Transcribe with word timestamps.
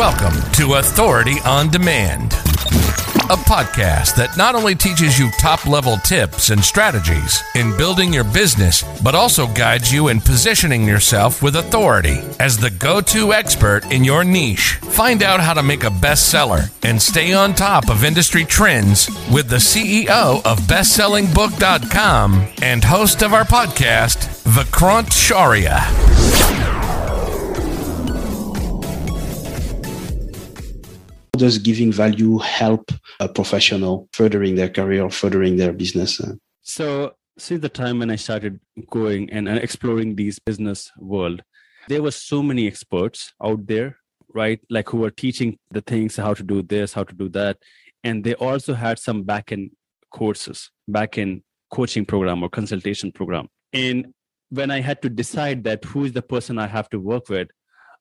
Welcome 0.00 0.40
to 0.52 0.76
Authority 0.76 1.36
on 1.44 1.68
Demand, 1.68 2.32
a 2.32 3.36
podcast 3.36 4.16
that 4.16 4.34
not 4.34 4.54
only 4.54 4.74
teaches 4.74 5.18
you 5.18 5.30
top 5.32 5.66
level 5.66 5.98
tips 5.98 6.48
and 6.48 6.64
strategies 6.64 7.42
in 7.54 7.76
building 7.76 8.10
your 8.10 8.24
business, 8.24 8.82
but 9.02 9.14
also 9.14 9.46
guides 9.48 9.92
you 9.92 10.08
in 10.08 10.22
positioning 10.22 10.88
yourself 10.88 11.42
with 11.42 11.56
authority 11.56 12.22
as 12.40 12.56
the 12.56 12.70
go 12.70 13.02
to 13.02 13.34
expert 13.34 13.92
in 13.92 14.02
your 14.02 14.24
niche. 14.24 14.76
Find 14.76 15.22
out 15.22 15.40
how 15.40 15.52
to 15.52 15.62
make 15.62 15.84
a 15.84 15.90
bestseller 15.90 16.72
and 16.82 17.00
stay 17.00 17.34
on 17.34 17.52
top 17.52 17.90
of 17.90 18.02
industry 18.02 18.46
trends 18.46 19.06
with 19.30 19.50
the 19.50 19.56
CEO 19.56 20.42
of 20.46 20.60
BestsellingBook.com 20.60 22.48
and 22.62 22.82
host 22.82 23.22
of 23.22 23.34
our 23.34 23.44
podcast, 23.44 24.16
Vikrant 24.44 25.10
Shaurya. 25.10 26.79
Does 31.40 31.58
giving 31.58 31.90
value 31.90 32.38
help 32.38 32.92
a 33.18 33.28
professional 33.28 34.08
furthering 34.12 34.54
their 34.54 34.68
career, 34.68 35.10
furthering 35.10 35.56
their 35.56 35.72
business? 35.72 36.20
So, 36.62 37.14
since 37.38 37.62
the 37.62 37.68
time 37.68 37.98
when 37.98 38.10
I 38.10 38.16
started 38.16 38.60
going 38.90 39.30
and 39.30 39.48
exploring 39.48 40.14
these 40.16 40.38
business 40.38 40.90
world, 40.98 41.42
there 41.88 42.02
were 42.02 42.10
so 42.10 42.42
many 42.42 42.66
experts 42.66 43.32
out 43.42 43.66
there, 43.66 43.96
right? 44.34 44.60
Like 44.68 44.90
who 44.90 44.98
were 44.98 45.10
teaching 45.10 45.58
the 45.70 45.80
things, 45.80 46.16
how 46.16 46.34
to 46.34 46.42
do 46.42 46.62
this, 46.62 46.92
how 46.92 47.04
to 47.04 47.14
do 47.14 47.28
that. 47.30 47.56
And 48.04 48.22
they 48.24 48.34
also 48.34 48.74
had 48.74 48.98
some 48.98 49.22
back 49.22 49.52
end 49.52 49.70
courses, 50.10 50.70
back 50.86 51.18
end 51.18 51.42
coaching 51.72 52.04
program 52.04 52.42
or 52.42 52.50
consultation 52.50 53.10
program. 53.12 53.48
And 53.72 54.12
when 54.50 54.70
I 54.70 54.80
had 54.80 55.00
to 55.02 55.08
decide 55.08 55.64
that 55.64 55.84
who 55.84 56.04
is 56.04 56.12
the 56.12 56.22
person 56.22 56.58
I 56.58 56.66
have 56.66 56.90
to 56.90 57.00
work 57.00 57.28
with, 57.28 57.48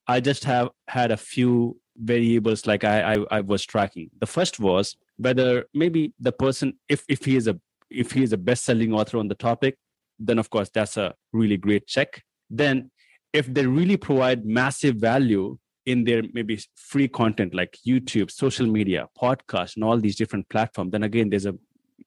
I 0.07 0.19
just 0.19 0.43
have 0.43 0.69
had 0.87 1.11
a 1.11 1.17
few 1.17 1.79
variables 1.99 2.65
like 2.65 2.83
I, 2.83 3.13
I, 3.13 3.25
I 3.31 3.41
was 3.41 3.65
tracking. 3.65 4.09
The 4.19 4.27
first 4.27 4.59
was 4.59 4.95
whether 5.17 5.65
maybe 5.73 6.13
the 6.19 6.31
person, 6.31 6.73
if 6.87 7.03
if 7.07 7.25
he 7.25 7.35
is 7.35 7.47
a 7.47 7.59
if 7.89 8.11
he 8.11 8.23
is 8.23 8.33
a 8.33 8.37
best-selling 8.37 8.93
author 8.93 9.17
on 9.17 9.27
the 9.27 9.35
topic, 9.35 9.77
then 10.19 10.39
of 10.39 10.49
course 10.49 10.69
that's 10.73 10.97
a 10.97 11.13
really 11.33 11.57
great 11.57 11.87
check. 11.87 12.23
Then 12.49 12.91
if 13.33 13.51
they 13.53 13.65
really 13.65 13.97
provide 13.97 14.45
massive 14.45 14.95
value 14.95 15.57
in 15.85 16.03
their 16.03 16.23
maybe 16.33 16.59
free 16.75 17.07
content 17.07 17.53
like 17.53 17.77
YouTube, 17.87 18.29
social 18.31 18.67
media, 18.67 19.07
podcast, 19.19 19.75
and 19.75 19.83
all 19.83 19.99
these 19.99 20.15
different 20.15 20.47
platforms, 20.49 20.91
then 20.91 21.03
again 21.03 21.29
there's 21.29 21.45
a, 21.45 21.55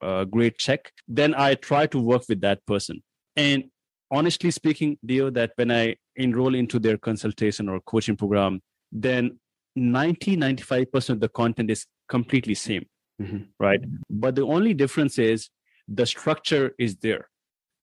a 0.01 0.25
great 0.25 0.59
check. 0.59 0.93
Then 1.09 1.35
I 1.35 1.55
try 1.55 1.87
to 1.87 1.99
work 1.99 2.23
with 2.29 2.41
that 2.43 2.65
person. 2.67 3.03
And 3.37 3.65
honestly 4.11 4.51
speaking, 4.51 4.99
Dio, 5.05 5.31
that 5.31 5.53
when 5.57 5.71
I 5.71 5.97
enroll 6.17 6.55
into 6.55 6.79
their 6.79 6.99
consultation 6.99 7.69
or 7.69 7.81
coaching 7.81 8.17
program, 8.17 8.61
then 8.93 9.39
90 9.77 10.37
95% 10.37 11.11
of 11.11 11.21
the 11.21 11.29
content 11.29 11.71
is 11.71 11.87
completely 12.09 12.55
same 12.55 12.87
mm-hmm. 13.23 13.43
right? 13.59 13.81
But 14.11 14.35
the 14.35 14.43
only 14.43 14.75
difference 14.75 15.19
is 15.19 15.49
the 15.89 16.07
structure 16.07 16.75
is 16.79 16.97
there. 16.97 17.29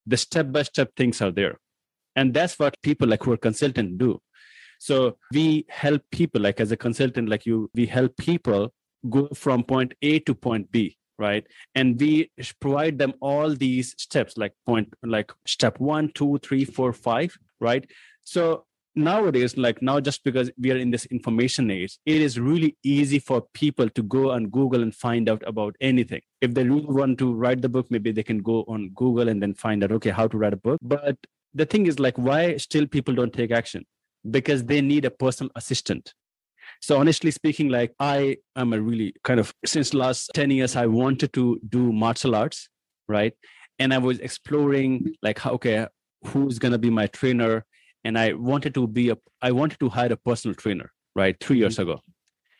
The 0.05 0.17
step 0.17 0.51
by 0.51 0.63
step 0.63 0.91
things 0.95 1.21
are 1.21 1.31
there. 1.31 1.59
And 2.15 2.33
that's 2.33 2.57
what 2.57 2.75
people 2.81 3.07
like 3.07 3.23
who 3.23 3.33
are 3.33 3.37
consultant 3.37 3.97
do. 3.97 4.21
So 4.79 5.17
we 5.33 5.65
help 5.69 6.01
people 6.11 6.41
like 6.41 6.59
as 6.59 6.71
a 6.71 6.77
consultant 6.77 7.29
like 7.29 7.45
you 7.45 7.69
we 7.73 7.85
help 7.85 8.15
people 8.17 8.73
go 9.09 9.27
from 9.33 9.63
point 9.63 9.93
a 10.01 10.19
to 10.19 10.33
point 10.33 10.71
b 10.71 10.95
right? 11.17 11.45
And 11.75 11.99
we 11.99 12.31
provide 12.61 12.97
them 12.97 13.13
all 13.19 13.53
these 13.53 13.93
steps 13.97 14.37
like 14.37 14.53
point 14.65 14.93
like 15.03 15.33
step 15.45 15.77
one 15.77 16.11
two 16.13 16.39
three 16.41 16.63
four 16.63 16.93
five 16.93 17.37
right? 17.59 17.85
So 18.23 18.65
nowadays 18.95 19.55
like 19.57 19.81
now 19.81 19.99
just 19.99 20.23
because 20.23 20.51
we 20.57 20.71
are 20.71 20.77
in 20.77 20.91
this 20.91 21.05
information 21.07 21.69
age 21.71 21.97
it 22.05 22.21
is 22.21 22.39
really 22.39 22.75
easy 22.83 23.19
for 23.19 23.43
people 23.53 23.89
to 23.89 24.01
go 24.03 24.31
on 24.31 24.47
google 24.47 24.81
and 24.81 24.95
find 24.95 25.29
out 25.29 25.43
about 25.45 25.75
anything. 25.79 26.21
If 26.41 26.53
they 26.53 26.63
really 26.63 26.85
want 26.85 27.19
to 27.19 27.33
write 27.33 27.61
the 27.61 27.69
book 27.69 27.87
maybe 27.89 28.11
they 28.11 28.23
can 28.23 28.39
go 28.39 28.65
on 28.67 28.89
google 28.95 29.29
and 29.29 29.41
then 29.41 29.53
find 29.53 29.83
out 29.83 29.91
okay 29.93 30.09
how 30.09 30.27
to 30.27 30.37
write 30.37 30.53
a 30.53 30.57
book. 30.57 30.79
But 30.81 31.17
the 31.53 31.65
thing 31.65 31.85
is 31.85 31.99
like 31.99 32.17
why 32.17 32.57
still 32.57 32.87
people 32.87 33.13
don't 33.13 33.33
take 33.33 33.51
action? 33.51 33.85
Because 34.29 34.63
they 34.65 34.81
need 34.81 35.05
a 35.05 35.11
personal 35.11 35.51
assistant. 35.55 36.13
So 36.81 36.99
honestly 36.99 37.31
speaking 37.31 37.69
like 37.69 37.93
i 37.99 38.37
am 38.55 38.73
a 38.73 38.81
really 38.81 39.13
kind 39.23 39.39
of 39.39 39.53
since 39.65 39.93
last 39.93 40.31
10 40.33 40.51
years 40.51 40.75
i 40.75 40.85
wanted 40.85 41.33
to 41.33 41.59
do 41.67 41.91
martial 41.91 42.35
arts 42.35 42.69
right? 43.07 43.33
And 43.79 43.93
i 43.93 43.97
was 43.97 44.19
exploring 44.19 45.15
like 45.21 45.39
how 45.39 45.51
okay 45.53 45.87
who's 46.27 46.59
going 46.59 46.73
to 46.73 46.77
be 46.77 46.89
my 46.89 47.07
trainer 47.07 47.65
and 48.03 48.17
I 48.17 48.33
wanted 48.33 48.73
to 48.75 48.87
be 48.87 49.09
a 49.09 49.17
I 49.41 49.51
wanted 49.51 49.79
to 49.79 49.89
hire 49.89 50.11
a 50.11 50.17
personal 50.17 50.55
trainer 50.55 50.91
right 51.15 51.35
3 51.39 51.57
years 51.57 51.77
mm-hmm. 51.77 51.89
ago, 51.89 52.01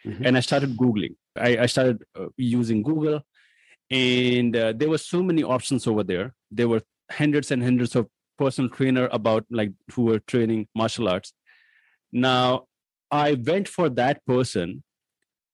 mm-hmm. 0.05 0.25
and 0.25 0.38
I 0.38 0.39
started 0.41 0.77
googling. 0.77 1.16
I, 1.38 1.57
I 1.59 1.66
started 1.66 2.03
uh, 2.19 2.27
using 2.38 2.83
Google, 2.83 3.22
and 3.89 4.55
uh, 4.55 4.73
there 4.75 4.89
were 4.89 4.97
so 4.97 5.23
many 5.23 5.44
options 5.44 5.88
over 5.88 6.03
there. 6.03 6.33
There 6.51 6.67
were 6.67 6.81
hundreds 7.11 7.51
and 7.51 7.63
hundreds 7.63 7.95
of 7.95 8.07
personal 8.38 8.69
trainer 8.69 9.09
about 9.11 9.45
like 9.50 9.72
who 9.94 10.03
were 10.03 10.19
training 10.19 10.67
martial 10.75 11.09
arts. 11.09 11.33
Now 12.11 12.66
I 13.11 13.33
went 13.33 13.67
for 13.67 13.89
that 13.89 14.25
person 14.25 14.83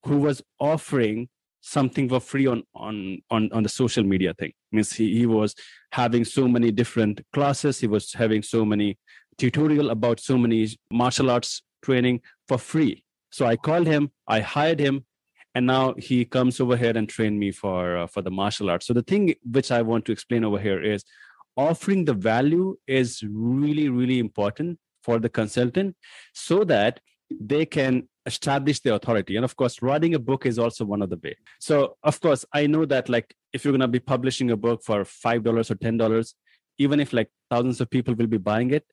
who 0.06 0.18
was 0.20 0.42
offering 0.60 1.30
something 1.62 2.08
for 2.08 2.20
free 2.20 2.46
on 2.46 2.64
on 2.76 3.20
on, 3.32 3.52
on 3.52 3.64
the 3.64 3.70
social 3.70 4.04
media 4.04 4.34
thing 4.36 4.54
means 4.72 4.94
he, 4.94 5.18
he 5.18 5.26
was 5.26 5.56
having 5.92 6.24
so 6.24 6.48
many 6.48 6.70
different 6.72 7.22
classes 7.34 7.80
he 7.80 7.88
was 7.88 8.14
having 8.14 8.44
so 8.44 8.64
many 8.64 9.00
tutorial 9.38 9.90
about 9.90 10.20
so 10.20 10.38
many 10.38 10.68
martial 10.92 11.30
arts 11.30 11.62
training 11.84 12.22
for 12.48 12.58
free. 12.58 13.04
So 13.32 13.46
I 13.46 13.56
called 13.56 13.88
him, 13.88 14.12
I 14.28 14.40
hired 14.40 14.80
him, 14.80 15.06
and 15.54 15.66
now 15.66 15.94
he 15.98 16.26
comes 16.26 16.60
over 16.60 16.76
here 16.76 16.94
and 16.96 17.08
train 17.08 17.38
me 17.40 17.52
for 17.52 17.98
uh, 17.98 18.08
for 18.08 18.22
the 18.22 18.32
martial 18.32 18.70
arts. 18.70 18.88
So 18.88 18.94
the 18.94 19.04
thing 19.04 19.36
which 19.44 19.72
I 19.72 19.82
want 19.82 20.06
to 20.06 20.12
explain 20.12 20.44
over 20.44 20.60
here 20.60 20.82
is 20.82 21.04
offering 21.58 22.06
the 22.06 22.14
value 22.14 22.78
is 22.88 23.24
really 23.24 23.90
really 23.90 24.20
important 24.20 24.78
for 25.04 25.20
the 25.20 25.30
consultant 25.30 25.96
so 26.34 26.64
that 26.64 27.00
they 27.30 27.66
can 27.66 28.08
establish 28.26 28.80
their 28.80 28.96
authority 28.96 29.36
and 29.36 29.46
of 29.46 29.56
course 29.56 29.82
writing 29.82 30.16
a 30.16 30.20
book 30.20 30.46
is 30.46 30.58
also 30.58 30.84
one 30.84 31.02
of 31.02 31.10
the 31.10 31.20
way 31.24 31.36
so 31.60 31.96
of 32.04 32.20
course 32.20 32.44
i 32.54 32.66
know 32.66 32.86
that 32.86 33.08
like 33.08 33.34
if 33.54 33.64
you're 33.64 33.72
going 33.72 33.80
to 33.80 33.88
be 33.88 34.00
publishing 34.00 34.52
a 34.52 34.58
book 34.58 34.84
for 34.84 35.06
five 35.06 35.44
dollars 35.44 35.70
or 35.70 35.76
ten 35.76 35.96
dollars 35.96 36.36
even 36.78 37.00
if 37.00 37.14
like 37.14 37.30
thousands 37.52 37.80
of 37.82 37.90
people 37.90 38.14
will 38.16 38.28
be 38.28 38.38
buying 38.38 38.72
it 38.72 38.86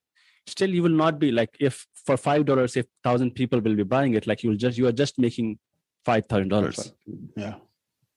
still 0.46 0.70
you 0.70 0.82
will 0.82 0.90
not 0.90 1.18
be 1.18 1.30
like 1.30 1.56
if 1.60 1.86
for 2.06 2.16
five 2.16 2.44
dollars 2.44 2.76
if 2.76 2.86
thousand 3.04 3.34
people 3.34 3.60
will 3.60 3.76
be 3.76 3.82
buying 3.82 4.14
it 4.14 4.26
like 4.26 4.42
you'll 4.42 4.56
just 4.56 4.76
you 4.76 4.86
are 4.86 4.92
just 4.92 5.18
making 5.18 5.58
five 6.04 6.26
thousand 6.28 6.48
dollars. 6.48 6.92
Yeah. 7.36 7.54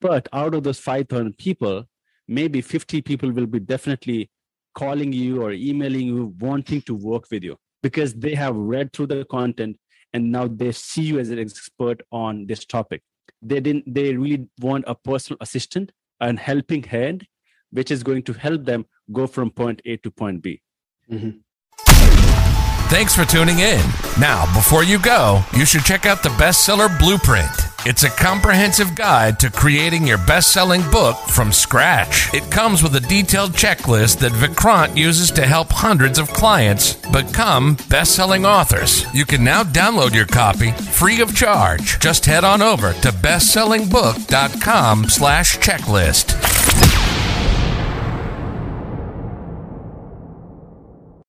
But 0.02 0.28
out 0.34 0.56
of 0.56 0.64
those 0.64 0.80
five 0.80 1.08
thousand 1.08 1.38
people 1.38 1.86
maybe 2.28 2.62
50 2.62 3.02
people 3.02 3.32
will 3.32 3.46
be 3.46 3.60
definitely 3.60 4.30
calling 4.74 5.14
you 5.14 5.42
or 5.42 5.52
emailing 5.52 6.08
you 6.08 6.34
wanting 6.40 6.82
to 6.82 6.96
work 6.96 7.26
with 7.32 7.44
you 7.44 7.56
because 7.84 8.14
they 8.14 8.34
have 8.36 8.56
read 8.56 8.92
through 8.92 9.08
the 9.08 9.24
content 9.26 9.78
and 10.14 10.32
now 10.32 10.48
they 10.48 10.72
see 10.72 11.04
you 11.04 11.20
as 11.20 11.30
an 11.30 11.40
expert 11.40 12.02
on 12.12 12.46
this 12.48 12.66
topic. 12.66 13.02
They 13.42 13.60
didn't 13.60 13.94
they 13.94 14.16
really 14.16 14.48
want 14.60 14.86
a 14.88 14.96
personal 14.96 15.38
assistant 15.42 15.92
and 16.20 16.40
helping 16.40 16.84
hand 16.84 17.28
which 17.72 17.92
is 17.92 18.04
going 18.04 18.24
to 18.24 18.34
help 18.34 18.64
them 18.64 18.86
go 19.12 19.28
from 19.28 19.50
point 19.52 19.82
a 19.86 19.98
to 19.98 20.12
point 20.12 20.42
b. 20.42 20.62
Mm-hmm. 21.12 21.38
Thanks 22.88 23.16
for 23.16 23.26
tuning 23.26 23.60
in. 23.60 23.82
Now, 24.20 24.46
before 24.56 24.84
you 24.84 25.00
go, 25.00 25.44
you 25.54 25.66
should 25.66 25.84
check 25.84 26.06
out 26.06 26.22
the 26.22 26.30
Bestseller 26.30 26.98
Blueprint. 27.00 27.50
It's 27.86 28.04
a 28.04 28.10
comprehensive 28.10 28.96
guide 28.96 29.40
to 29.40 29.52
creating 29.52 30.08
your 30.08 30.20
best 30.20 30.52
selling 30.52 30.82
book 30.92 31.18
from 31.28 31.52
scratch. 31.52 32.34
It 32.34 32.50
comes 32.52 32.84
with 32.84 32.96
a 32.96 33.00
detailed 33.00 33.52
checklist 33.52 34.20
that 34.20 34.32
Vikrant 34.32 34.96
uses 34.96 35.32
to 35.32 35.46
help 35.46 35.72
hundreds 35.72 36.20
of 36.20 36.30
clients 36.30 36.94
become 37.12 37.78
best 37.90 38.16
selling 38.16 38.46
authors. 38.46 39.12
You 39.14 39.26
can 39.26 39.44
now 39.44 39.64
download 39.64 40.14
your 40.14 40.28
copy 40.28 40.72
free 40.72 41.22
of 41.22 41.36
charge. 41.36 42.00
Just 42.00 42.26
head 42.26 42.44
on 42.44 42.62
over 42.62 42.94
to 42.94 43.10
bestsellingbook.com 43.10 45.10
slash 45.10 45.58
checklist. 45.58 46.95